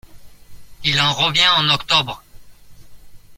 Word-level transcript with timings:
Il 0.83 0.99
en 0.99 1.13
revient 1.13 1.47
en 1.59 1.69
octobre. 1.69 2.23